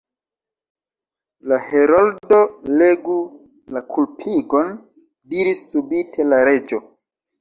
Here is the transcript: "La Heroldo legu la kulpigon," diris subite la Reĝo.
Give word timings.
"La 1.51 1.59
Heroldo 1.73 2.39
legu 2.79 3.17
la 3.77 3.85
kulpigon," 3.93 4.73
diris 5.35 5.65
subite 5.75 6.27
la 6.33 6.45
Reĝo. 6.51 6.81